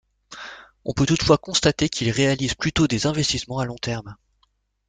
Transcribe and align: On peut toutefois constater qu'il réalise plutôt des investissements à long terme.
On 0.83 0.93
peut 0.93 1.05
toutefois 1.05 1.37
constater 1.37 1.87
qu'il 1.87 2.09
réalise 2.09 2.55
plutôt 2.55 2.87
des 2.87 3.05
investissements 3.05 3.59
à 3.59 3.65
long 3.65 3.75
terme. 3.75 4.15